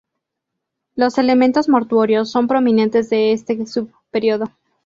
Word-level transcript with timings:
Los 0.95 1.19
elementos 1.19 1.69
mortuorios 1.69 2.31
son 2.31 2.47
prominentes 2.47 3.11
en 3.11 3.33
este 3.35 3.63
sub 3.67 3.93
período. 4.09 4.45